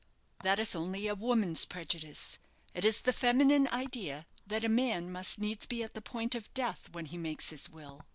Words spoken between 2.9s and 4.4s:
the feminine idea